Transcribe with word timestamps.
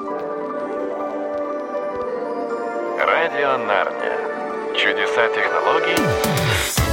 Радио 0.00 0.16
Нарния. 3.58 4.16
Чудеса 4.74 5.28
технологий, 5.28 5.98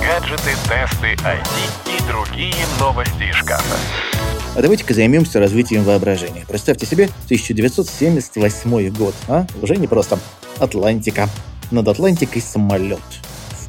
гаджеты, 0.06 0.52
тесты, 0.68 1.13
IT 1.13 1.57
и 1.85 1.97
другие 2.12 2.65
новости 2.81 3.31
шкафа. 3.31 3.78
А 4.57 4.62
давайте-ка 4.62 4.93
займемся 4.93 5.39
развитием 5.39 5.83
воображения. 5.83 6.43
Представьте 6.49 6.85
себе 6.85 7.05
1978 7.25 8.94
год, 8.94 9.15
а? 9.29 9.46
Уже 9.62 9.78
не 9.78 9.87
просто. 9.87 10.19
Атлантика. 10.60 11.29
Над 11.71 11.87
Атлантикой 11.87 12.42
самолет 12.42 12.99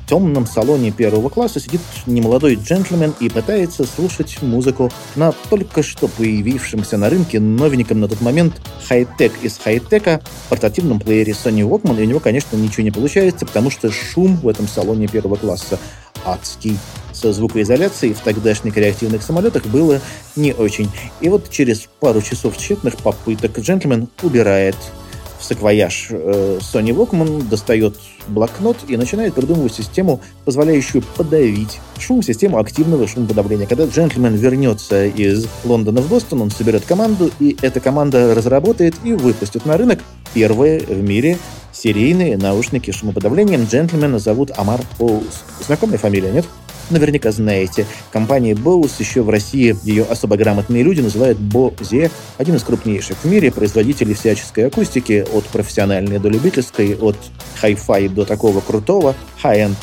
темном 0.09 0.47
салоне 0.47 0.91
первого 0.91 1.29
класса 1.29 1.61
сидит 1.61 1.81
немолодой 2.07 2.55
джентльмен 2.55 3.15
и 3.21 3.29
пытается 3.29 3.85
слушать 3.85 4.41
музыку 4.43 4.91
на 5.17 5.33
только 5.51 5.83
что 5.83 6.09
появившемся 6.09 6.97
на 6.97 7.11
рынке 7.11 7.39
новеньком 7.39 8.01
на 8.01 8.09
тот 8.09 8.21
момент 8.21 8.61
хай-тек 8.89 9.33
из 9.43 9.59
хай-тека 9.59 10.23
портативном 10.49 10.99
плеере 10.99 11.33
Sony 11.33 11.61
Walkman, 11.61 12.01
и 12.01 12.03
у 12.03 12.07
него, 12.07 12.21
конечно, 12.21 12.57
ничего 12.57 12.83
не 12.83 12.91
получается, 12.91 13.45
потому 13.45 13.71
что 13.71 13.91
шум 13.91 14.37
в 14.37 14.49
этом 14.49 14.67
салоне 14.67 15.09
первого 15.09 15.37
класса 15.37 15.79
адский. 16.25 16.79
Со 17.13 17.33
звукоизоляцией 17.33 18.15
в 18.15 18.21
тогдашних 18.21 18.77
реактивных 18.77 19.23
самолетах 19.23 19.67
было 19.67 20.01
не 20.37 20.53
очень. 20.53 20.89
И 21.21 21.29
вот 21.29 21.51
через 21.51 21.89
пару 22.01 22.23
часов 22.23 22.57
тщетных 22.57 22.97
попыток 22.97 23.59
джентльмен 23.59 24.09
убирает 24.23 24.77
в 25.39 25.45
саквояж 25.45 26.09
э, 26.11 26.59
Sony 26.61 26.91
Walkman, 26.91 27.49
достает 27.49 27.97
блокнот 28.27 28.77
и 28.89 28.97
начинает 28.97 29.35
придумывать 29.35 29.73
систему, 29.73 30.21
позволяющую 30.45 31.03
подавить 31.17 31.81
шум, 31.99 32.23
систему 32.23 32.59
активного 32.59 33.07
шумоподавления. 33.07 33.67
Когда 33.67 33.87
джентльмен 33.87 34.35
вернется 34.35 35.07
из 35.07 35.47
Лондона 35.65 36.01
в 36.01 36.09
Бостон, 36.09 36.43
он 36.43 36.51
соберет 36.51 36.85
команду, 36.85 37.31
и 37.39 37.57
эта 37.63 37.81
команда 37.81 38.35
разработает 38.35 38.95
и 39.05 39.13
выпустит 39.13 39.65
на 39.67 39.77
рынок 39.77 40.01
первые 40.35 40.81
в 40.81 41.03
мире 41.03 41.39
серийные 41.73 42.37
наушники 42.37 42.91
с 42.91 42.97
шумоподавлением. 42.97 43.65
Джентльмена 43.65 44.19
зовут 44.19 44.51
Амар 44.57 44.81
Bose. 44.99 45.45
Знакомая 45.65 45.99
фамилия, 45.99 46.33
нет? 46.33 46.47
Наверняка 46.91 47.33
знаете. 47.33 47.87
Компания 48.13 48.53
Bose 48.53 48.93
еще 48.99 49.23
в 49.23 49.31
России 49.31 49.77
ее 49.85 50.05
особо 50.05 50.37
грамотные 50.37 50.83
люди 50.83 51.01
называют 51.01 51.39
Босе, 51.39 52.11
один 52.37 52.57
из 52.57 52.63
крупнейших 52.63 53.19
в 53.23 53.25
мире 53.25 53.51
производителей 53.51 54.15
всяческой 54.15 54.67
акустики, 54.67 55.27
от 55.33 55.45
профессиональной 55.47 56.19
до 56.19 56.29
любительской, 56.29 56.97
от 56.97 57.17
хай-фай 57.61 58.09
до 58.09 58.25
такого 58.25 58.61
крутого, 58.61 59.15
high-end 59.43 59.75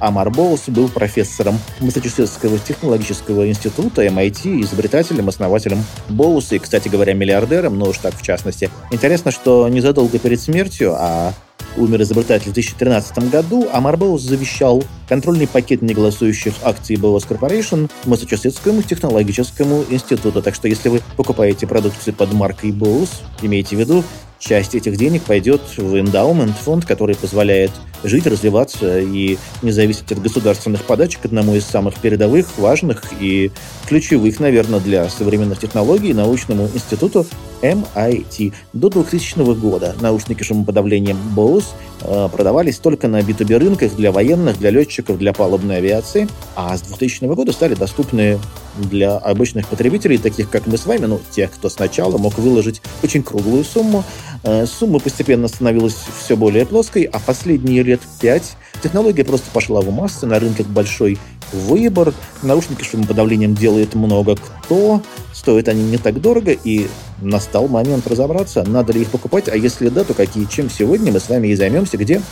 Амар 0.00 0.30
Bose 0.30 0.62
был 0.68 0.88
профессором 0.88 1.58
Массачусетского 1.78 2.58
технологического 2.58 3.46
института 3.46 4.06
MIT, 4.06 4.62
изобретателем, 4.62 5.28
основателем 5.28 5.84
Боуса 6.08 6.56
и, 6.56 6.58
кстати 6.58 6.88
говоря, 6.88 7.12
миллиардером, 7.12 7.78
но 7.78 7.90
уж 7.90 7.98
так 7.98 8.14
в 8.14 8.22
частности. 8.22 8.70
Интересно, 8.90 9.30
что 9.30 9.68
незадолго 9.68 10.18
перед 10.18 10.40
смертью, 10.40 10.94
а 10.98 11.34
умер 11.76 12.02
изобретатель 12.02 12.50
в 12.50 12.54
2013 12.54 13.30
году, 13.30 13.68
а 13.72 13.80
Марбоус 13.80 14.22
завещал 14.22 14.82
контрольный 15.08 15.46
пакет 15.46 15.82
неголосующих 15.82 16.54
акций 16.62 16.96
Bose 16.96 17.26
Corporation 17.28 17.90
Массачусетскому 18.04 18.82
технологическому 18.82 19.84
институту. 19.90 20.42
Так 20.42 20.54
что 20.54 20.68
если 20.68 20.88
вы 20.88 21.00
покупаете 21.16 21.66
продукцию 21.66 22.14
под 22.14 22.32
маркой 22.32 22.70
Bose, 22.70 23.10
имейте 23.42 23.76
в 23.76 23.80
виду, 23.80 24.04
часть 24.40 24.74
этих 24.74 24.96
денег 24.96 25.22
пойдет 25.22 25.60
в 25.76 26.00
эндаумент, 26.00 26.56
фонд, 26.56 26.84
который 26.84 27.14
позволяет 27.14 27.70
жить, 28.02 28.26
развиваться 28.26 28.98
и 28.98 29.36
не 29.62 29.70
зависеть 29.70 30.10
от 30.10 30.20
государственных 30.20 30.82
подачек 30.84 31.26
одному 31.26 31.54
из 31.54 31.64
самых 31.64 31.94
передовых, 31.96 32.46
важных 32.58 33.04
и 33.20 33.52
ключевых, 33.86 34.40
наверное, 34.40 34.80
для 34.80 35.08
современных 35.08 35.58
технологий 35.58 36.14
научному 36.14 36.68
институту 36.74 37.26
MIT. 37.62 38.54
До 38.72 38.88
2000 38.88 39.54
года 39.54 39.94
наушники 40.00 40.42
шумоподавлением 40.42 41.18
Bose 41.36 41.66
э, 42.00 42.28
продавались 42.32 42.78
только 42.78 43.08
на 43.08 43.20
B2B 43.20 43.58
рынках 43.58 43.94
для 43.96 44.12
военных, 44.12 44.58
для 44.58 44.70
летчиков, 44.70 45.18
для 45.18 45.32
палубной 45.32 45.76
авиации, 45.76 46.26
а 46.56 46.76
с 46.76 46.80
2000 46.82 47.24
года 47.34 47.52
стали 47.52 47.74
доступны 47.74 48.38
для 48.76 49.16
обычных 49.16 49.68
потребителей, 49.68 50.16
таких 50.18 50.48
как 50.48 50.66
мы 50.66 50.78
с 50.78 50.86
вами, 50.86 51.06
ну, 51.06 51.20
тех, 51.30 51.50
кто 51.50 51.68
сначала 51.68 52.16
мог 52.18 52.38
выложить 52.38 52.80
очень 53.02 53.22
круглую 53.22 53.64
сумму. 53.64 54.04
Э, 54.42 54.66
сумма 54.66 54.98
постепенно 55.00 55.48
становилась 55.48 55.96
все 56.22 56.36
более 56.36 56.64
плоской, 56.64 57.04
а 57.04 57.18
последние 57.18 57.82
лет 57.82 58.00
пять 58.20 58.56
технология 58.82 59.24
просто 59.24 59.50
пошла 59.50 59.80
в 59.80 59.90
массы, 59.90 60.26
на 60.26 60.38
рынке 60.38 60.62
большой 60.62 61.18
выбор, 61.52 62.14
наушники 62.42 62.82
шумоподавлением 62.82 63.54
делает 63.54 63.94
много 63.94 64.36
кто, 64.36 65.02
стоят 65.32 65.68
они 65.68 65.82
не 65.82 65.98
так 65.98 66.20
дорого, 66.20 66.52
и 66.52 66.88
настал 67.20 67.68
момент 67.68 68.06
разобраться, 68.06 68.64
надо 68.66 68.92
ли 68.92 69.02
их 69.02 69.10
покупать, 69.10 69.48
а 69.48 69.56
если 69.56 69.88
да, 69.88 70.04
то 70.04 70.14
какие, 70.14 70.44
чем 70.46 70.70
сегодня 70.70 71.12
мы 71.12 71.20
с 71.20 71.28
вами 71.28 71.48
и 71.48 71.54
займемся, 71.54 71.96
где? 71.96 72.22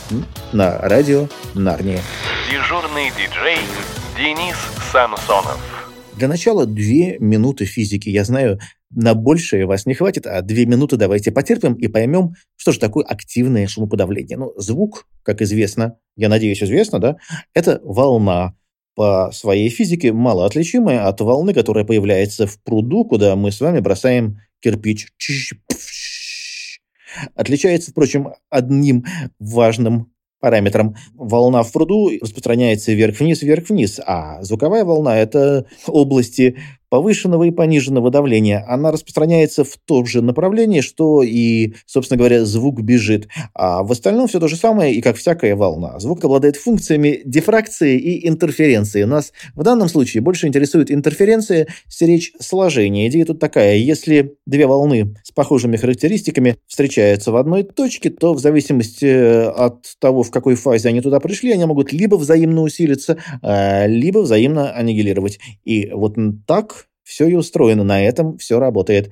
На 0.51 0.77
радио 0.79 1.27
Нарния. 1.53 2.01
Дежурный 2.49 3.11
диджей 3.11 3.57
Денис 4.17 4.55
Самсонов. 4.91 5.78
Для 6.19 6.27
начала 6.27 6.65
две 6.65 7.17
минуты 7.19 7.63
физики. 7.63 8.09
Я 8.09 8.25
знаю, 8.25 8.59
на 8.89 9.13
большее 9.13 9.65
вас 9.65 9.85
не 9.85 9.93
хватит, 9.93 10.27
а 10.27 10.41
две 10.41 10.65
минуты 10.65 10.97
давайте 10.97 11.31
потерпим 11.31 11.75
и 11.75 11.87
поймем, 11.87 12.33
что 12.57 12.73
же 12.73 12.79
такое 12.79 13.05
активное 13.05 13.67
шумоподавление. 13.67 14.37
Ну, 14.37 14.51
звук, 14.57 15.07
как 15.23 15.41
известно, 15.41 15.97
я 16.17 16.27
надеюсь, 16.27 16.61
известно, 16.61 16.99
да, 16.99 17.15
это 17.53 17.79
волна, 17.85 18.53
по 18.95 19.31
своей 19.31 19.69
физике 19.69 20.11
мало 20.11 20.45
отличимая 20.45 21.07
от 21.07 21.21
волны, 21.21 21.53
которая 21.53 21.85
появляется 21.85 22.47
в 22.47 22.61
пруду, 22.63 23.05
куда 23.05 23.37
мы 23.37 23.53
с 23.53 23.61
вами 23.61 23.79
бросаем 23.79 24.41
кирпич. 24.59 25.07
Отличается, 27.33 27.91
впрочем, 27.91 28.33
одним 28.49 29.05
важным 29.39 30.11
параметром. 30.39 30.95
Волна 31.15 31.63
в 31.63 31.71
пруду 31.71 32.09
распространяется 32.21 32.93
вверх-вниз, 32.93 33.41
вверх-вниз, 33.41 33.99
а 34.05 34.41
звуковая 34.43 34.85
волна– 34.85 35.17
это 35.19 35.65
области 35.87 36.57
повышенного 36.89 37.43
и 37.43 37.51
пониженного 37.51 38.09
давления, 38.09 38.65
она 38.67 38.91
распространяется 38.91 39.63
в 39.63 39.77
том 39.85 40.05
же 40.05 40.21
направлении, 40.21 40.81
что 40.81 41.23
и, 41.23 41.73
собственно 41.85 42.17
говоря, 42.17 42.45
звук 42.45 42.81
бежит. 42.81 43.27
А 43.53 43.83
в 43.83 43.91
остальном 43.91 44.27
все 44.27 44.39
то 44.39 44.47
же 44.47 44.55
самое, 44.55 44.93
и 44.93 45.01
как 45.01 45.15
всякая 45.15 45.55
волна. 45.55 45.99
Звук 45.99 46.23
обладает 46.23 46.55
функциями 46.57 47.21
дифракции 47.25 47.97
и 47.97 48.27
интерференции. 48.27 49.03
Нас 49.03 49.31
в 49.55 49.63
данном 49.63 49.87
случае 49.87 50.21
больше 50.21 50.47
интересует 50.47 50.91
интерференция, 50.91 51.67
стеречь 51.87 52.33
сложение. 52.39 53.07
Идея 53.07 53.25
тут 53.25 53.39
такая. 53.39 53.77
Если 53.77 54.35
две 54.45 54.65
волны 54.67 55.15
с 55.23 55.31
похожими 55.31 55.77
характеристиками 55.77 56.57
встречаются 56.67 57.31
в 57.31 57.35
одной 57.35 57.63
точке, 57.63 58.09
то 58.09 58.33
в 58.33 58.39
зависимости 58.39 59.05
э, 59.05 59.49
от 59.49 59.85
того, 59.99 60.23
в 60.23 60.31
какой 60.31 60.55
фазе 60.55 60.89
они 60.89 61.01
туда 61.01 61.19
пришли, 61.19 61.51
они 61.51 61.65
могут 61.65 61.93
либо 61.93 62.15
взаимно 62.15 62.61
усилиться, 62.61 63.17
а, 63.41 63.85
либо 63.85 64.19
взаимно 64.19 64.71
аннигилировать. 64.71 65.39
И 65.63 65.89
вот 65.93 66.15
так 66.47 66.78
все 67.03 67.27
и 67.27 67.35
устроено 67.35 67.83
на 67.83 68.03
этом, 68.03 68.37
все 68.37 68.59
работает. 68.59 69.11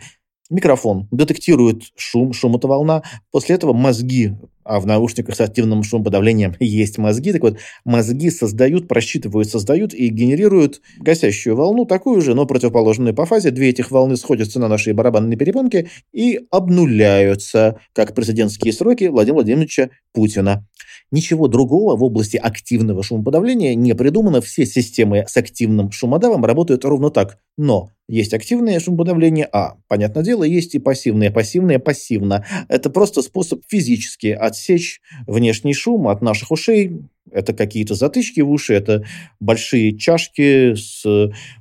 Микрофон 0.50 1.08
детектирует 1.12 1.84
шум, 1.96 2.34
шум 2.34 2.56
это 2.56 2.68
волна. 2.68 3.04
После 3.32 3.56
этого 3.56 3.74
мозги, 3.74 4.34
а 4.68 4.80
в 4.80 4.86
наушниках 4.86 5.36
с 5.36 5.42
активным 5.42 5.84
шумоподавлением 5.84 6.54
есть 6.60 6.98
мозги, 6.98 7.32
так 7.32 7.42
вот, 7.42 7.58
мозги 7.86 8.30
создают, 8.30 8.88
просчитывают, 8.88 9.50
создают 9.50 9.94
и 9.94 10.10
генерируют 10.10 10.82
гасящую 11.00 11.56
волну, 11.56 11.86
такую 11.86 12.22
же, 12.22 12.36
но 12.36 12.46
противоположную 12.46 13.14
по 13.14 13.26
фазе. 13.26 13.52
Две 13.52 13.70
этих 13.70 13.92
волны 13.92 14.18
сходятся 14.18 14.60
на 14.60 14.68
нашей 14.68 14.94
барабанной 14.94 15.38
перепонке 15.38 15.90
и 16.14 16.42
обнуляются, 16.52 17.80
как 17.94 18.14
президентские 18.14 18.74
сроки 18.74 19.06
Владимира 19.06 19.36
Владимировича 19.36 19.90
Путина. 20.14 20.66
Ничего 21.10 21.48
другого 21.48 21.96
в 21.96 22.04
области 22.04 22.36
активного 22.36 23.02
шумоподавления 23.02 23.76
не 23.76 23.96
придумано. 23.96 24.42
Все 24.42 24.66
системы 24.66 25.26
с 25.28 25.38
активным 25.38 25.92
шумодавом 25.92 26.44
работают 26.44 26.84
ровно 26.84 27.10
так. 27.10 27.38
Но 27.58 27.92
есть 28.10 28.34
активное 28.34 28.80
шумоподавление, 28.80 29.48
а, 29.52 29.76
понятное 29.88 30.24
дело, 30.24 30.44
есть 30.44 30.76
и 30.76 30.80
пассивное. 30.80 31.32
Пассивное 31.32 31.80
пассивно. 31.80 32.46
Это 32.68 32.90
просто 32.90 33.22
способ 33.22 33.62
физически 33.68 34.28
отсечь 34.58 35.02
внешний 35.26 35.74
шум 35.74 36.08
от 36.08 36.22
наших 36.22 36.52
ушей, 36.52 37.02
это 37.32 37.54
какие-то 37.54 37.94
затычки 37.94 38.42
в 38.42 38.50
уши, 38.50 38.74
это 38.74 39.04
большие 39.40 39.98
чашки 39.98 40.76
с 40.76 41.06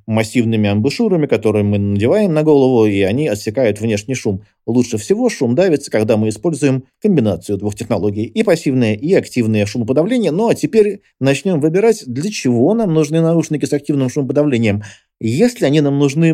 массивными 0.07 0.69
амбушюрами, 0.69 1.27
которые 1.27 1.65
мы 1.65 1.79
надеваем 1.79 2.33
на 2.33 2.43
голову, 2.43 2.87
и 2.87 3.01
они 3.01 3.29
отсекают 3.29 3.81
внешний 3.81 4.15
шум. 4.15 4.43
Лучше 4.65 4.97
всего 4.97 5.29
шум 5.29 5.55
давится, 5.55 5.91
когда 5.91 6.17
мы 6.17 6.29
используем 6.29 6.85
комбинацию 7.03 7.59
двух 7.59 7.75
технологий, 7.75 8.25
и 8.25 8.43
пассивное, 8.43 8.95
и 8.95 9.13
активное 9.15 9.67
шумоподавление. 9.67 10.31
Ну 10.31 10.49
а 10.49 10.55
теперь 10.55 11.01
начнем 11.21 11.61
выбирать, 11.61 12.05
для 12.07 12.31
чего 12.31 12.75
нам 12.75 12.95
нужны 12.95 13.21
наушники 13.21 13.65
с 13.65 13.73
активным 13.73 14.09
шумоподавлением, 14.09 14.83
если 15.21 15.65
они 15.65 15.81
нам 15.81 15.99
нужны 15.99 16.33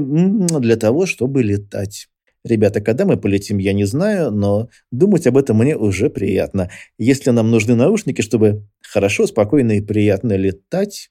для 0.61 0.77
того, 0.77 1.07
чтобы 1.07 1.43
летать. 1.43 2.09
Ребята, 2.45 2.81
когда 2.81 3.05
мы 3.05 3.17
полетим, 3.17 3.59
я 3.59 3.73
не 3.73 3.85
знаю, 3.85 4.33
но 4.33 4.69
думать 4.91 5.27
об 5.27 5.37
этом 5.37 5.59
мне 5.59 5.77
уже 5.77 6.11
приятно. 6.11 6.71
Если 6.99 7.31
нам 7.31 7.51
нужны 7.51 7.77
наушники, 7.77 8.21
чтобы 8.21 8.67
хорошо, 8.83 9.27
спокойно 9.27 9.73
и 9.73 9.81
приятно 9.81 10.37
летать, 10.37 11.11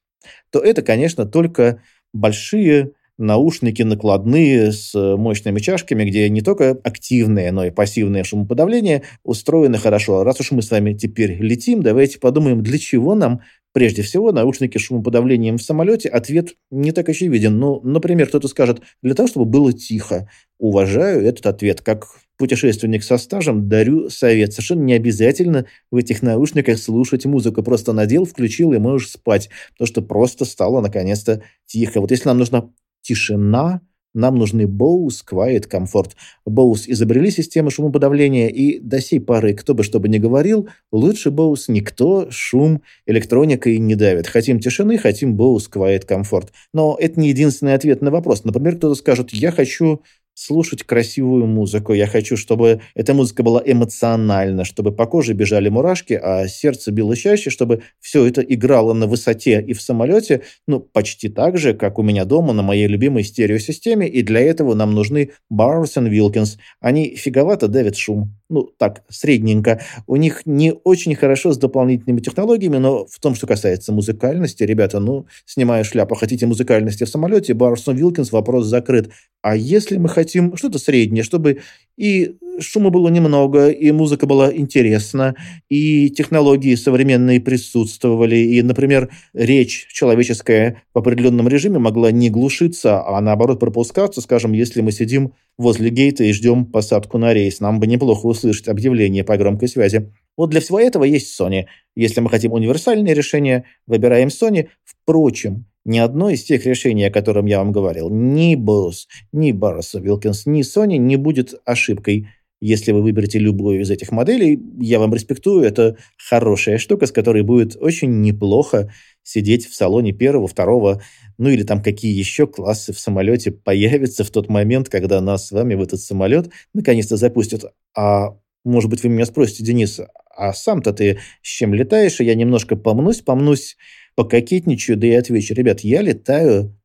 то 0.51 0.59
это, 0.59 0.81
конечно, 0.81 1.25
только 1.25 1.81
большие 2.13 2.91
наушники 3.17 3.81
накладные 3.83 4.71
с 4.71 4.93
мощными 4.93 5.59
чашками, 5.59 6.03
где 6.03 6.27
не 6.27 6.41
только 6.41 6.71
активное, 6.83 7.51
но 7.51 7.65
и 7.65 7.71
пассивное 7.71 8.23
шумоподавление 8.23 9.03
устроено 9.23 9.77
хорошо. 9.77 10.23
Раз 10.23 10.39
уж 10.41 10.51
мы 10.51 10.61
с 10.61 10.71
вами 10.71 10.93
теперь 10.93 11.37
летим, 11.41 11.81
давайте 11.81 12.19
подумаем, 12.19 12.61
для 12.63 12.77
чего 12.77 13.15
нам 13.15 13.41
Прежде 13.73 14.01
всего, 14.01 14.31
наушники 14.31 14.77
шумоподавлением 14.77 15.57
в 15.57 15.63
самолете 15.63 16.09
ответ 16.09 16.55
не 16.71 16.91
так 16.91 17.07
очевиден. 17.07 17.57
Ну, 17.57 17.79
например, 17.83 18.27
кто-то 18.27 18.49
скажет, 18.49 18.81
для 19.01 19.13
того, 19.13 19.27
чтобы 19.27 19.45
было 19.45 19.71
тихо. 19.71 20.29
Уважаю 20.57 21.25
этот 21.25 21.45
ответ. 21.45 21.81
Как 21.81 22.07
путешественник 22.37 23.03
со 23.03 23.17
стажем 23.17 23.69
дарю 23.69 24.09
совет. 24.09 24.51
Совершенно 24.51 24.81
не 24.81 24.93
обязательно 24.93 25.67
в 25.89 25.95
этих 25.95 26.21
наушниках 26.21 26.79
слушать 26.79 27.25
музыку. 27.25 27.63
Просто 27.63 27.93
надел, 27.93 28.25
включил 28.25 28.73
и 28.73 28.77
можешь 28.77 29.11
спать. 29.11 29.49
Потому 29.73 29.87
что 29.87 30.01
просто 30.01 30.43
стало 30.43 30.81
наконец-то 30.81 31.41
тихо. 31.65 32.01
Вот 32.01 32.11
если 32.11 32.27
нам 32.27 32.39
нужна 32.39 32.69
тишина, 33.01 33.81
нам 34.13 34.35
нужны 34.35 34.63
Bose 34.63 35.21
Quiet 35.29 35.69
Comfort. 35.69 36.11
Bose 36.47 36.83
изобрели 36.87 37.31
систему 37.31 37.69
шумоподавления, 37.69 38.47
и 38.47 38.79
до 38.79 39.01
сей 39.01 39.19
поры, 39.19 39.53
кто 39.53 39.73
бы 39.73 39.83
что 39.83 39.99
бы 39.99 40.09
ни 40.09 40.17
говорил, 40.17 40.69
лучше 40.91 41.29
Bose 41.29 41.65
никто 41.69 42.27
шум 42.29 42.81
электроникой 43.05 43.77
не 43.79 43.95
давит. 43.95 44.27
Хотим 44.27 44.59
тишины, 44.59 44.97
хотим 44.97 45.35
Bose 45.35 45.69
Quiet 45.71 46.07
Comfort. 46.07 46.49
Но 46.73 46.97
это 46.99 47.19
не 47.19 47.29
единственный 47.29 47.73
ответ 47.73 48.01
на 48.01 48.11
вопрос. 48.11 48.43
Например, 48.43 48.75
кто-то 48.77 48.95
скажет, 48.95 49.31
я 49.31 49.51
хочу 49.51 50.01
слушать 50.41 50.83
красивую 50.83 51.45
музыку. 51.45 51.93
Я 51.93 52.07
хочу, 52.07 52.35
чтобы 52.35 52.81
эта 52.95 53.13
музыка 53.13 53.43
была 53.43 53.61
эмоциональна, 53.63 54.65
чтобы 54.65 54.91
по 54.91 55.05
коже 55.05 55.33
бежали 55.33 55.69
мурашки, 55.69 56.13
а 56.13 56.47
сердце 56.47 56.91
било 56.91 57.15
чаще, 57.15 57.51
чтобы 57.51 57.83
все 57.99 58.25
это 58.25 58.41
играло 58.41 58.93
на 58.93 59.05
высоте 59.05 59.61
и 59.61 59.73
в 59.73 59.81
самолете, 59.81 60.41
ну, 60.67 60.79
почти 60.79 61.29
так 61.29 61.57
же, 61.57 61.73
как 61.73 61.99
у 61.99 62.03
меня 62.03 62.25
дома 62.25 62.53
на 62.53 62.63
моей 62.63 62.87
любимой 62.87 63.23
стереосистеме, 63.23 64.07
и 64.07 64.23
для 64.23 64.41
этого 64.41 64.73
нам 64.73 64.95
нужны 64.95 65.31
Bars 65.53 65.95
Wilkins. 65.95 66.57
Они 66.79 67.15
фиговато 67.15 67.67
давят 67.67 67.95
шум. 67.95 68.35
Ну, 68.49 68.63
так, 68.77 69.03
средненько. 69.09 69.79
У 70.07 70.15
них 70.15 70.41
не 70.45 70.73
очень 70.73 71.15
хорошо 71.15 71.53
с 71.53 71.57
дополнительными 71.57 72.19
технологиями, 72.19 72.77
но 72.77 73.05
в 73.05 73.19
том, 73.19 73.35
что 73.35 73.47
касается 73.47 73.93
музыкальности, 73.93 74.63
ребята, 74.63 74.99
ну, 74.99 75.27
снимаю 75.45 75.85
шляпу, 75.85 76.15
хотите 76.15 76.47
музыкальности 76.47 77.03
в 77.03 77.09
самолете, 77.09 77.53
Bars 77.53 77.85
Wilkins, 77.85 78.29
вопрос 78.31 78.65
закрыт. 78.65 79.11
А 79.41 79.55
если 79.55 79.97
мы 79.97 80.09
хотим 80.09 80.30
что-то 80.55 80.79
среднее, 80.79 81.23
чтобы 81.23 81.59
и 81.97 82.35
шума 82.59 82.89
было 82.89 83.09
немного, 83.09 83.69
и 83.69 83.91
музыка 83.91 84.25
была 84.25 84.53
интересна, 84.55 85.35
и 85.69 86.09
технологии 86.09 86.75
современные 86.75 87.39
присутствовали, 87.39 88.35
и, 88.35 88.61
например, 88.61 89.09
речь 89.33 89.87
человеческая 89.91 90.83
в 90.93 90.99
определенном 90.99 91.47
режиме 91.47 91.79
могла 91.79 92.11
не 92.11 92.29
глушиться, 92.29 93.05
а 93.05 93.21
наоборот 93.21 93.59
пропускаться, 93.59 94.21
скажем, 94.21 94.53
если 94.53 94.81
мы 94.81 94.91
сидим 94.91 95.33
возле 95.57 95.89
гейта 95.89 96.23
и 96.23 96.33
ждем 96.33 96.65
посадку 96.65 97.17
на 97.17 97.33
рейс. 97.33 97.59
Нам 97.59 97.79
бы 97.79 97.87
неплохо 97.87 98.25
услышать 98.25 98.67
объявление 98.67 99.23
по 99.23 99.37
громкой 99.37 99.67
связи. 99.67 100.11
Вот 100.37 100.49
для 100.49 100.61
всего 100.61 100.79
этого 100.79 101.03
есть 101.03 101.39
Sony. 101.39 101.65
Если 101.95 102.21
мы 102.21 102.29
хотим 102.29 102.53
универсальное 102.53 103.13
решение, 103.13 103.65
выбираем 103.85 104.29
Sony. 104.29 104.69
Впрочем, 104.83 105.65
ни 105.85 105.97
одно 105.97 106.29
из 106.29 106.43
тех 106.43 106.65
решений, 106.65 107.05
о 107.05 107.11
котором 107.11 107.45
я 107.45 107.59
вам 107.59 107.71
говорил, 107.71 108.09
ни 108.09 108.55
Bose, 108.55 109.07
ни 109.31 109.51
Барреса 109.51 109.99
Wilkins, 109.99 110.43
ни 110.45 110.61
Sony 110.61 110.97
не 110.97 111.15
будет 111.15 111.55
ошибкой. 111.65 112.27
Если 112.63 112.91
вы 112.91 113.01
выберете 113.01 113.39
любую 113.39 113.81
из 113.81 113.89
этих 113.89 114.11
моделей, 114.11 114.59
я 114.79 114.99
вам 114.99 115.13
респектую, 115.13 115.63
это 115.63 115.97
хорошая 116.17 116.77
штука, 116.77 117.07
с 117.07 117.11
которой 117.11 117.41
будет 117.41 117.75
очень 117.75 118.21
неплохо 118.21 118.91
сидеть 119.23 119.65
в 119.65 119.73
салоне 119.73 120.11
первого, 120.11 120.47
второго, 120.47 121.01
ну 121.39 121.49
или 121.49 121.63
там 121.63 121.81
какие 121.81 122.15
еще 122.15 122.45
классы 122.45 122.93
в 122.93 122.99
самолете 122.99 123.51
появятся 123.51 124.23
в 124.23 124.29
тот 124.29 124.47
момент, 124.47 124.89
когда 124.89 125.21
нас 125.21 125.47
с 125.47 125.51
вами 125.51 125.73
в 125.73 125.81
этот 125.81 126.01
самолет 126.01 126.51
наконец-то 126.75 127.17
запустят. 127.17 127.65
А 127.97 128.35
может 128.63 128.91
быть, 128.91 129.01
вы 129.01 129.09
меня 129.09 129.25
спросите, 129.25 129.63
Денис, 129.63 129.99
а 130.35 130.53
сам-то 130.53 130.93
ты 130.93 131.19
с 131.41 131.47
чем 131.47 131.73
летаешь? 131.73 132.19
И 132.19 132.25
я 132.25 132.35
немножко 132.35 132.75
помнусь, 132.75 133.21
помнусь 133.21 133.75
пококетничаю, 134.15 134.97
да 134.97 135.07
и 135.07 135.11
отвечу. 135.11 135.53
Ребят, 135.53 135.81
я 135.81 136.01
летаю 136.01 136.77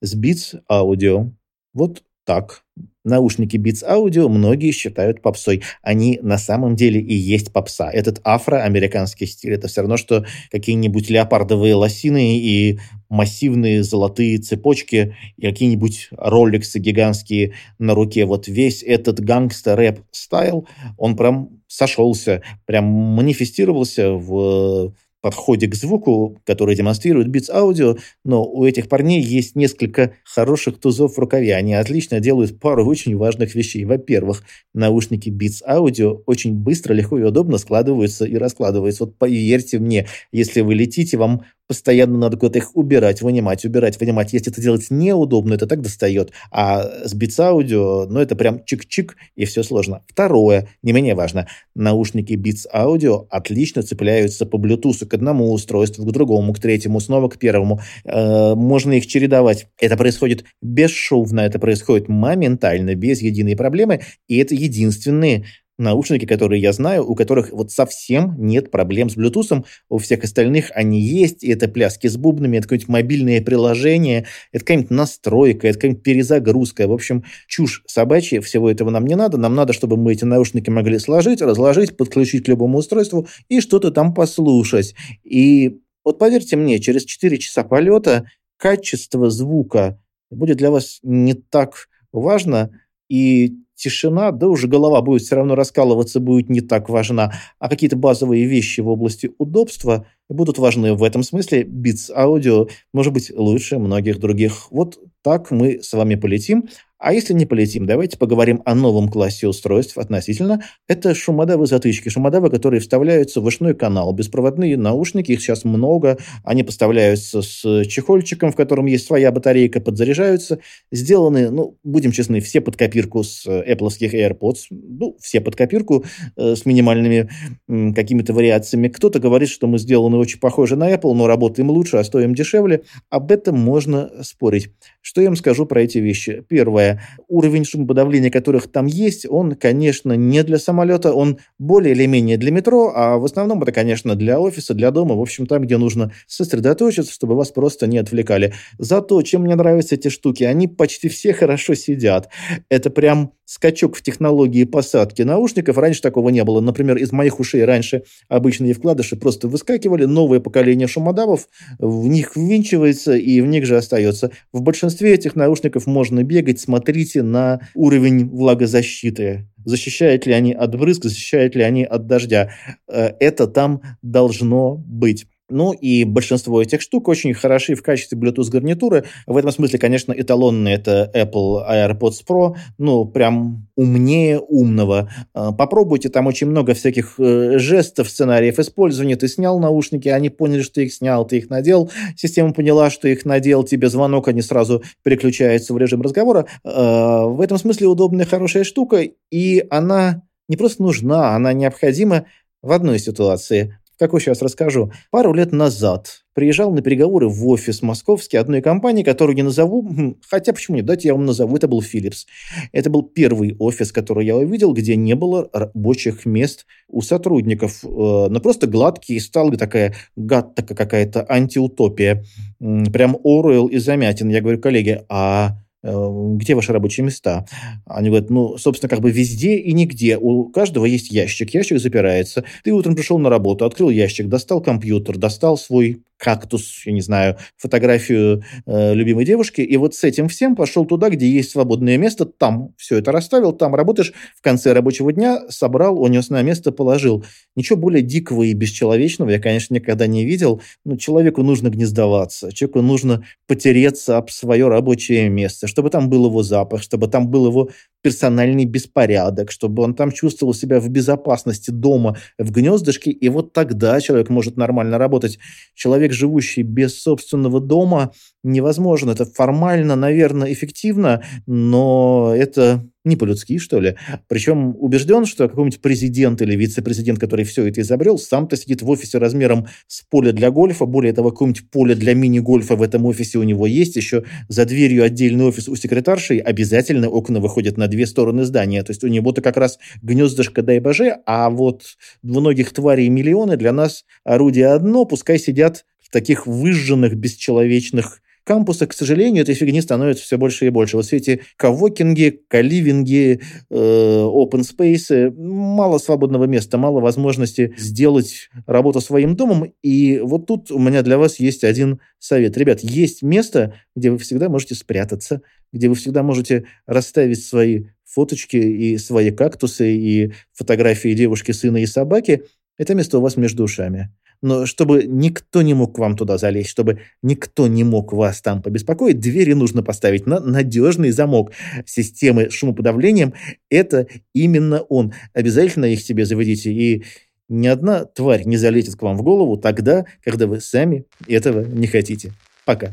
с 0.00 0.16
Beats 0.16 0.60
Audio. 0.70 1.32
Вот 1.72 2.02
так. 2.24 2.62
Наушники 3.04 3.56
Beats 3.56 3.82
Audio 3.84 4.28
многие 4.28 4.70
считают 4.70 5.22
попсой. 5.22 5.62
Они 5.82 6.20
на 6.22 6.38
самом 6.38 6.76
деле 6.76 7.00
и 7.00 7.14
есть 7.14 7.52
попса. 7.52 7.90
Этот 7.90 8.20
афроамериканский 8.22 9.26
стиль, 9.26 9.54
это 9.54 9.66
все 9.66 9.80
равно, 9.80 9.96
что 9.96 10.24
какие-нибудь 10.52 11.10
леопардовые 11.10 11.74
лосины 11.74 12.38
и 12.38 12.78
массивные 13.08 13.82
золотые 13.82 14.38
цепочки, 14.38 15.16
и 15.36 15.42
какие-нибудь 15.42 16.10
роликсы 16.12 16.78
гигантские 16.78 17.54
на 17.80 17.94
руке. 17.94 18.24
Вот 18.24 18.46
весь 18.46 18.84
этот 18.84 19.18
гангстер-рэп 19.18 20.00
стайл, 20.12 20.68
он 20.96 21.16
прям 21.16 21.60
сошелся, 21.66 22.42
прям 22.66 22.84
манифестировался 22.84 24.12
в 24.12 24.94
подходе 25.22 25.68
к 25.68 25.74
звуку, 25.74 26.40
который 26.44 26.74
демонстрирует 26.74 27.28
Beats 27.28 27.50
Audio, 27.50 27.98
но 28.24 28.44
у 28.44 28.66
этих 28.66 28.88
парней 28.88 29.22
есть 29.22 29.56
несколько 29.56 30.12
хороших 30.24 30.78
тузов 30.78 31.14
в 31.14 31.18
рукаве. 31.18 31.54
Они 31.54 31.74
отлично 31.74 32.20
делают 32.20 32.60
пару 32.60 32.84
очень 32.84 33.16
важных 33.16 33.54
вещей. 33.54 33.84
Во-первых, 33.84 34.42
наушники 34.74 35.30
Beats 35.30 35.62
Audio 35.66 36.22
очень 36.26 36.52
быстро, 36.52 36.92
легко 36.92 37.18
и 37.18 37.22
удобно 37.22 37.56
складываются 37.56 38.26
и 38.26 38.36
раскладываются. 38.36 39.04
Вот 39.04 39.16
поверьте 39.16 39.78
мне, 39.78 40.08
если 40.32 40.60
вы 40.60 40.74
летите, 40.74 41.16
вам 41.16 41.44
постоянно 41.72 42.18
надо 42.18 42.36
куда-то 42.36 42.58
их 42.58 42.76
убирать, 42.76 43.22
вынимать, 43.22 43.64
убирать, 43.64 43.98
вынимать. 43.98 44.34
Если 44.34 44.52
это 44.52 44.60
делать 44.60 44.88
неудобно, 44.90 45.54
это 45.54 45.66
так 45.66 45.80
достает. 45.80 46.30
А 46.50 46.82
с 46.82 47.14
Beats 47.14 47.38
Audio, 47.38 48.04
ну, 48.06 48.20
это 48.20 48.36
прям 48.36 48.60
чик-чик, 48.70 49.12
и 49.36 49.46
все 49.46 49.62
сложно. 49.62 50.02
Второе, 50.06 50.68
не 50.82 50.92
менее 50.92 51.14
важно, 51.14 51.48
наушники 51.74 52.34
Beats 52.34 52.66
Audio 52.74 53.26
отлично 53.30 53.82
цепляются 53.82 54.44
по 54.44 54.56
Bluetooth 54.56 55.06
к 55.06 55.14
одному 55.14 55.50
устройству, 55.50 56.04
к 56.04 56.12
другому, 56.12 56.52
к 56.52 56.58
третьему, 56.58 57.00
снова 57.00 57.30
к 57.30 57.38
первому. 57.38 57.80
Э, 58.04 58.54
можно 58.54 58.92
их 58.92 59.06
чередовать. 59.06 59.68
Это 59.80 59.96
происходит 59.96 60.44
бесшовно, 60.60 61.40
это 61.40 61.58
происходит 61.58 62.10
моментально, 62.10 62.94
без 62.94 63.22
единой 63.22 63.56
проблемы, 63.56 64.00
и 64.28 64.36
это 64.36 64.54
единственные 64.54 65.46
наушники, 65.82 66.24
которые 66.24 66.62
я 66.62 66.72
знаю, 66.72 67.06
у 67.08 67.14
которых 67.14 67.50
вот 67.52 67.70
совсем 67.70 68.34
нет 68.38 68.70
проблем 68.70 69.10
с 69.10 69.16
Bluetooth. 69.16 69.64
У 69.88 69.98
всех 69.98 70.24
остальных 70.24 70.70
они 70.74 71.00
есть, 71.00 71.44
и 71.44 71.50
это 71.50 71.68
пляски 71.68 72.06
с 72.06 72.16
бубнами, 72.16 72.56
это 72.56 72.64
какое-нибудь 72.64 72.88
мобильное 72.88 73.42
приложение, 73.42 74.26
это 74.52 74.64
какая-нибудь 74.64 74.90
настройка, 74.90 75.68
это 75.68 75.78
какая-нибудь 75.78 76.02
перезагрузка. 76.02 76.88
В 76.88 76.92
общем, 76.92 77.24
чушь 77.46 77.82
собачья, 77.86 78.40
всего 78.40 78.70
этого 78.70 78.90
нам 78.90 79.06
не 79.06 79.16
надо. 79.16 79.36
Нам 79.36 79.54
надо, 79.54 79.72
чтобы 79.72 79.96
мы 79.96 80.12
эти 80.12 80.24
наушники 80.24 80.70
могли 80.70 80.98
сложить, 80.98 81.42
разложить, 81.42 81.96
подключить 81.96 82.44
к 82.44 82.48
любому 82.48 82.78
устройству 82.78 83.26
и 83.48 83.60
что-то 83.60 83.90
там 83.90 84.14
послушать. 84.14 84.94
И 85.24 85.80
вот 86.04 86.18
поверьте 86.18 86.56
мне, 86.56 86.78
через 86.78 87.04
4 87.04 87.38
часа 87.38 87.64
полета 87.64 88.26
качество 88.56 89.30
звука 89.30 90.00
будет 90.30 90.58
для 90.58 90.70
вас 90.70 91.00
не 91.02 91.34
так 91.34 91.88
важно, 92.12 92.70
и 93.08 93.54
тишина, 93.82 94.30
да 94.30 94.48
уже 94.48 94.68
голова 94.68 95.02
будет 95.02 95.22
все 95.22 95.36
равно 95.36 95.54
раскалываться, 95.54 96.20
будет 96.20 96.48
не 96.48 96.60
так 96.60 96.88
важна, 96.88 97.32
а 97.58 97.68
какие-то 97.68 97.96
базовые 97.96 98.44
вещи 98.44 98.80
в 98.80 98.88
области 98.88 99.32
удобства 99.38 100.06
будут 100.28 100.58
важны. 100.58 100.94
В 100.94 101.02
этом 101.02 101.22
смысле 101.22 101.64
Beats 101.64 102.10
Audio 102.16 102.70
может 102.92 103.12
быть 103.12 103.32
лучше 103.34 103.78
многих 103.78 104.20
других. 104.20 104.70
Вот 104.70 104.98
так 105.22 105.50
мы 105.50 105.80
с 105.82 105.92
вами 105.92 106.14
полетим. 106.14 106.68
А 107.02 107.12
если 107.12 107.34
не 107.34 107.46
полетим, 107.46 107.84
давайте 107.84 108.16
поговорим 108.16 108.62
о 108.64 108.76
новом 108.76 109.08
классе 109.08 109.48
устройств 109.48 109.98
относительно. 109.98 110.62
Это 110.86 111.16
шумодавы-затычки. 111.16 112.08
Шумодавы, 112.08 112.48
которые 112.48 112.80
вставляются 112.80 113.40
в 113.40 113.44
ушной 113.44 113.74
канал. 113.74 114.12
Беспроводные 114.12 114.76
наушники, 114.76 115.32
их 115.32 115.40
сейчас 115.42 115.64
много. 115.64 116.18
Они 116.44 116.62
поставляются 116.62 117.42
с 117.42 117.84
чехольчиком, 117.86 118.52
в 118.52 118.56
котором 118.56 118.86
есть 118.86 119.04
своя 119.04 119.32
батарейка, 119.32 119.80
подзаряжаются. 119.80 120.60
Сделаны, 120.92 121.50
ну, 121.50 121.76
будем 121.82 122.12
честны, 122.12 122.40
все 122.40 122.60
под 122.60 122.76
копирку 122.76 123.24
с 123.24 123.48
Apple 123.48 123.88
AirPods. 123.88 124.58
Ну, 124.70 125.16
все 125.20 125.40
под 125.40 125.56
копирку 125.56 126.04
э, 126.36 126.54
с 126.54 126.64
минимальными 126.64 127.28
э, 127.68 127.92
какими-то 127.94 128.32
вариациями. 128.32 128.86
Кто-то 128.86 129.18
говорит, 129.18 129.48
что 129.48 129.66
мы 129.66 129.78
сделаны 129.78 130.18
очень 130.18 130.38
похожи 130.38 130.76
на 130.76 130.94
Apple, 130.94 131.14
но 131.14 131.26
работаем 131.26 131.68
лучше, 131.68 131.96
а 131.96 132.04
стоим 132.04 132.32
дешевле. 132.32 132.82
Об 133.10 133.32
этом 133.32 133.58
можно 133.58 134.22
спорить. 134.22 134.70
Что 135.12 135.20
я 135.20 135.28
вам 135.28 135.36
скажу 135.36 135.66
про 135.66 135.82
эти 135.82 135.98
вещи? 135.98 136.42
Первое. 136.48 137.02
Уровень 137.28 137.66
шумоподавления, 137.66 138.30
которых 138.30 138.72
там 138.72 138.86
есть, 138.86 139.26
он, 139.28 139.56
конечно, 139.56 140.14
не 140.14 140.42
для 140.42 140.56
самолета, 140.56 141.12
он 141.12 141.36
более 141.58 141.92
или 141.92 142.06
менее 142.06 142.38
для 142.38 142.50
метро, 142.50 142.94
а 142.96 143.18
в 143.18 143.26
основном 143.26 143.62
это, 143.62 143.72
конечно, 143.72 144.14
для 144.14 144.40
офиса, 144.40 144.72
для 144.72 144.90
дома, 144.90 145.14
в 145.14 145.20
общем, 145.20 145.46
там, 145.46 145.64
где 145.64 145.76
нужно 145.76 146.12
сосредоточиться, 146.26 147.12
чтобы 147.12 147.34
вас 147.34 147.50
просто 147.50 147.86
не 147.86 147.98
отвлекали. 147.98 148.54
Зато, 148.78 149.20
чем 149.20 149.42
мне 149.42 149.54
нравятся 149.54 149.96
эти 149.96 150.08
штуки, 150.08 150.44
они 150.44 150.66
почти 150.66 151.10
все 151.10 151.34
хорошо 151.34 151.74
сидят. 151.74 152.30
Это 152.70 152.88
прям 152.88 153.32
скачок 153.52 153.96
в 153.96 154.02
технологии 154.02 154.64
посадки 154.64 155.20
наушников. 155.20 155.76
Раньше 155.76 156.00
такого 156.00 156.30
не 156.30 156.42
было. 156.42 156.60
Например, 156.60 156.96
из 156.96 157.12
моих 157.12 157.38
ушей 157.38 157.66
раньше 157.66 158.04
обычные 158.28 158.72
вкладыши 158.72 159.16
просто 159.16 159.46
выскакивали. 159.46 160.06
Новое 160.06 160.40
поколение 160.40 160.88
шумодавов 160.88 161.48
в 161.78 162.08
них 162.08 162.34
ввинчивается 162.34 163.14
и 163.14 163.42
в 163.42 163.46
них 163.46 163.66
же 163.66 163.76
остается. 163.76 164.30
В 164.52 164.62
большинстве 164.62 165.01
этих 165.10 165.36
наушников 165.36 165.86
можно 165.86 166.22
бегать. 166.22 166.60
Смотрите 166.60 167.22
на 167.22 167.60
уровень 167.74 168.28
влагозащиты. 168.28 169.48
Защищают 169.64 170.26
ли 170.26 170.32
они 170.32 170.52
от 170.52 170.76
брызг, 170.76 171.04
защищают 171.04 171.54
ли 171.54 171.62
они 171.62 171.84
от 171.84 172.06
дождя. 172.06 172.50
Э, 172.88 173.12
это 173.20 173.46
там 173.46 173.82
должно 174.02 174.76
быть. 174.76 175.26
Ну 175.52 175.72
и 175.72 176.04
большинство 176.04 176.62
этих 176.62 176.80
штук 176.80 177.08
очень 177.08 177.34
хороши 177.34 177.74
в 177.74 177.82
качестве 177.82 178.18
Bluetooth 178.18 178.50
гарнитуры. 178.50 179.04
В 179.26 179.36
этом 179.36 179.52
смысле, 179.52 179.78
конечно, 179.78 180.12
эталонные 180.12 180.76
это 180.76 181.10
Apple 181.14 181.62
AirPods 181.70 182.24
Pro, 182.26 182.56
ну 182.78 183.04
прям 183.04 183.68
умнее 183.76 184.40
умного. 184.40 185.10
А, 185.34 185.52
попробуйте, 185.52 186.08
там 186.08 186.26
очень 186.26 186.46
много 186.46 186.74
всяких 186.74 187.14
э, 187.18 187.58
жестов, 187.58 188.08
сценариев 188.08 188.58
использования. 188.58 189.16
Ты 189.16 189.28
снял 189.28 189.58
наушники, 189.58 190.08
они 190.08 190.30
поняли, 190.30 190.62
что 190.62 190.74
ты 190.74 190.84
их 190.84 190.94
снял, 190.94 191.26
ты 191.26 191.38
их 191.38 191.50
надел. 191.50 191.90
Система 192.16 192.52
поняла, 192.52 192.90
что 192.90 193.08
их 193.08 193.24
надел, 193.24 193.64
тебе 193.64 193.88
звонок, 193.88 194.28
они 194.28 194.42
сразу 194.42 194.82
переключаются 195.02 195.74
в 195.74 195.78
режим 195.78 196.02
разговора. 196.02 196.46
А, 196.64 197.26
в 197.26 197.40
этом 197.40 197.58
смысле 197.58 197.88
удобная, 197.88 198.24
хорошая 198.24 198.64
штука, 198.64 199.06
и 199.30 199.66
она 199.70 200.22
не 200.48 200.56
просто 200.56 200.82
нужна, 200.82 201.34
она 201.34 201.52
необходима 201.52 202.26
в 202.62 202.72
одной 202.72 202.98
ситуации 202.98 203.78
как 204.02 204.20
сейчас 204.20 204.42
расскажу. 204.42 204.90
Пару 205.10 205.32
лет 205.32 205.52
назад 205.52 206.24
приезжал 206.34 206.72
на 206.72 206.82
переговоры 206.82 207.28
в 207.28 207.46
офис 207.46 207.82
московский 207.82 208.36
одной 208.36 208.60
компании, 208.60 209.04
которую 209.04 209.36
не 209.36 209.42
назову, 209.42 209.82
хм, 209.82 210.16
хотя 210.28 210.52
почему 210.52 210.76
нет, 210.76 210.86
дайте 210.86 211.08
я 211.08 211.14
вам 211.14 211.24
назову, 211.24 211.56
это 211.56 211.68
был 211.68 211.80
Philips. 211.80 212.26
Это 212.72 212.90
был 212.90 213.02
первый 213.02 213.54
офис, 213.58 213.92
который 213.92 214.26
я 214.26 214.36
увидел, 214.36 214.72
где 214.72 214.96
не 214.96 215.14
было 215.14 215.48
рабочих 215.52 216.26
мест 216.26 216.66
у 216.88 217.00
сотрудников. 217.00 217.84
Э, 217.84 217.88
ну, 218.28 218.40
просто 218.40 218.66
гладкий 218.66 219.20
стал, 219.20 219.52
такая 219.52 219.94
гадкая 220.16 220.76
какая-то 220.76 221.24
антиутопия. 221.28 222.24
Прям 222.58 223.16
Оруэлл 223.22 223.68
и 223.68 223.78
Замятин. 223.78 224.28
Я 224.30 224.40
говорю, 224.40 224.60
коллеги, 224.60 225.04
а 225.08 225.58
где 225.82 226.54
ваши 226.54 226.72
рабочие 226.72 227.04
места? 227.04 227.44
Они 227.86 228.08
говорят, 228.08 228.30
ну, 228.30 228.56
собственно, 228.56 228.88
как 228.88 229.00
бы 229.00 229.10
везде 229.10 229.56
и 229.56 229.72
нигде. 229.72 230.16
У 230.16 230.48
каждого 230.48 230.84
есть 230.84 231.10
ящик, 231.10 231.54
ящик 231.54 231.78
запирается. 231.80 232.44
Ты 232.62 232.72
утром 232.72 232.94
пришел 232.94 233.18
на 233.18 233.30
работу, 233.30 233.64
открыл 233.64 233.90
ящик, 233.90 234.28
достал 234.28 234.60
компьютер, 234.60 235.18
достал 235.18 235.56
свой 235.56 236.02
кактус, 236.22 236.82
я 236.86 236.92
не 236.92 237.00
знаю, 237.00 237.36
фотографию 237.56 238.44
э, 238.64 238.94
любимой 238.94 239.24
девушки, 239.24 239.60
и 239.60 239.76
вот 239.76 239.96
с 239.96 240.04
этим 240.04 240.28
всем 240.28 240.54
пошел 240.54 240.84
туда, 240.84 241.10
где 241.10 241.28
есть 241.28 241.50
свободное 241.50 241.98
место, 241.98 242.26
там 242.26 242.74
все 242.76 242.98
это 242.98 243.10
расставил, 243.10 243.52
там 243.52 243.74
работаешь, 243.74 244.12
в 244.36 244.40
конце 244.40 244.72
рабочего 244.72 245.12
дня 245.12 245.40
собрал, 245.48 246.00
унес 246.00 246.30
на 246.30 246.40
место, 246.42 246.70
положил. 246.70 247.24
Ничего 247.56 247.76
более 247.76 248.02
дикого 248.02 248.44
и 248.44 248.52
бесчеловечного 248.52 249.30
я, 249.30 249.40
конечно, 249.40 249.74
никогда 249.74 250.06
не 250.06 250.24
видел. 250.24 250.62
Но 250.84 250.96
человеку 250.96 251.42
нужно 251.42 251.70
гнездоваться, 251.70 252.52
человеку 252.52 252.82
нужно 252.82 253.24
потереться 253.48 254.16
об 254.16 254.30
свое 254.30 254.68
рабочее 254.68 255.28
место, 255.28 255.66
чтобы 255.66 255.90
там 255.90 256.08
был 256.08 256.26
его 256.26 256.44
запах, 256.44 256.84
чтобы 256.84 257.08
там 257.08 257.28
был 257.28 257.46
его 257.46 257.70
персональный 258.02 258.64
беспорядок, 258.64 259.50
чтобы 259.50 259.82
он 259.82 259.94
там 259.94 260.10
чувствовал 260.12 260.54
себя 260.54 260.80
в 260.80 260.88
безопасности 260.88 261.70
дома, 261.70 262.16
в 262.38 262.50
гнездышке, 262.50 263.10
и 263.10 263.28
вот 263.28 263.52
тогда 263.52 264.00
человек 264.00 264.28
может 264.28 264.56
нормально 264.56 264.98
работать. 264.98 265.38
Человек, 265.74 266.12
живущий 266.12 266.62
без 266.62 267.00
собственного 267.00 267.60
дома, 267.60 268.12
невозможно. 268.42 269.12
Это 269.12 269.24
формально, 269.24 269.96
наверное, 269.96 270.52
эффективно, 270.52 271.22
но 271.46 272.32
это 272.36 272.84
не 273.04 273.16
по-людски, 273.16 273.58
что 273.58 273.80
ли. 273.80 273.96
Причем 274.28 274.76
убежден, 274.78 275.26
что 275.26 275.48
какой-нибудь 275.48 275.80
президент 275.80 276.40
или 276.40 276.54
вице-президент, 276.54 277.18
который 277.18 277.44
все 277.44 277.66
это 277.66 277.80
изобрел, 277.80 278.18
сам-то 278.18 278.56
сидит 278.56 278.82
в 278.82 278.90
офисе 278.90 279.18
размером 279.18 279.66
с 279.88 280.02
поля 280.02 280.32
для 280.32 280.50
гольфа. 280.50 280.86
Более 280.86 281.12
того, 281.12 281.30
какое-нибудь 281.30 281.68
поле 281.70 281.94
для 281.94 282.14
мини-гольфа 282.14 282.76
в 282.76 282.82
этом 282.82 283.04
офисе 283.06 283.38
у 283.38 283.42
него 283.42 283.66
есть. 283.66 283.96
Еще 283.96 284.24
за 284.48 284.64
дверью 284.64 285.04
отдельный 285.04 285.46
офис 285.46 285.68
у 285.68 285.74
секретарши. 285.74 286.38
Обязательно 286.38 287.08
окна 287.08 287.40
выходят 287.40 287.76
на 287.76 287.88
две 287.88 288.06
стороны 288.06 288.44
здания. 288.44 288.82
То 288.84 288.90
есть 288.90 289.02
у 289.02 289.08
него-то 289.08 289.42
как 289.42 289.56
раз 289.56 289.78
гнездышко, 290.02 290.62
дай 290.62 290.78
боже, 290.78 291.16
а 291.26 291.50
вот 291.50 291.82
двуногих 292.22 292.72
тварей 292.72 293.08
миллионы 293.08 293.56
для 293.56 293.72
нас 293.72 294.04
орудие 294.24 294.68
одно, 294.68 295.04
пускай 295.06 295.38
сидят 295.38 295.84
в 296.00 296.10
таких 296.10 296.46
выжженных, 296.46 297.16
бесчеловечных 297.16 298.20
кампуса, 298.44 298.86
к 298.86 298.92
сожалению, 298.92 299.42
этой 299.42 299.54
фигни 299.54 299.80
становится 299.80 300.24
все 300.24 300.36
больше 300.36 300.66
и 300.66 300.70
больше. 300.70 300.96
Вот 300.96 301.06
все 301.06 301.16
эти 301.16 301.42
кавокинги, 301.56 302.40
каливинги, 302.48 303.40
э, 303.70 303.74
open 303.74 304.62
space, 304.62 305.30
мало 305.36 305.98
свободного 305.98 306.44
места, 306.44 306.78
мало 306.78 307.00
возможности 307.00 307.74
сделать 307.76 308.50
работу 308.66 309.00
своим 309.00 309.36
домом. 309.36 309.72
И 309.82 310.18
вот 310.18 310.46
тут 310.46 310.70
у 310.70 310.78
меня 310.78 311.02
для 311.02 311.18
вас 311.18 311.38
есть 311.38 311.64
один 311.64 312.00
совет. 312.18 312.56
Ребят, 312.56 312.80
есть 312.80 313.22
место, 313.22 313.74
где 313.94 314.10
вы 314.10 314.18
всегда 314.18 314.48
можете 314.48 314.74
спрятаться, 314.74 315.42
где 315.72 315.88
вы 315.88 315.94
всегда 315.94 316.22
можете 316.22 316.66
расставить 316.86 317.44
свои 317.44 317.86
фоточки 318.04 318.56
и 318.56 318.98
свои 318.98 319.30
кактусы, 319.30 319.96
и 319.96 320.32
фотографии 320.52 321.14
девушки, 321.14 321.52
сына 321.52 321.78
и 321.78 321.86
собаки. 321.86 322.42
Это 322.78 322.94
место 322.94 323.18
у 323.18 323.20
вас 323.20 323.36
между 323.36 323.64
ушами 323.64 324.10
но 324.42 324.66
чтобы 324.66 325.04
никто 325.04 325.62
не 325.62 325.72
мог 325.72 325.94
к 325.94 325.98
вам 325.98 326.16
туда 326.16 326.36
залезть, 326.36 326.68
чтобы 326.68 327.00
никто 327.22 327.68
не 327.68 327.84
мог 327.84 328.12
вас 328.12 328.42
там 328.42 328.60
побеспокоить, 328.60 329.20
двери 329.20 329.52
нужно 329.52 329.82
поставить 329.82 330.26
на 330.26 330.40
надежный 330.40 331.12
замок 331.12 331.52
системы 331.86 332.50
шумоподавлением. 332.50 333.34
Это 333.70 334.08
именно 334.34 334.82
он. 334.82 335.14
Обязательно 335.32 335.86
их 335.86 336.00
себе 336.00 336.26
заведите, 336.26 336.72
и 336.72 337.04
ни 337.48 337.68
одна 337.68 338.04
тварь 338.04 338.44
не 338.44 338.56
залетит 338.56 338.96
к 338.96 339.02
вам 339.02 339.16
в 339.16 339.22
голову 339.22 339.56
тогда, 339.56 340.04
когда 340.22 340.46
вы 340.46 340.60
сами 340.60 341.04
этого 341.28 341.64
не 341.64 341.86
хотите. 341.86 342.32
Пока. 342.64 342.92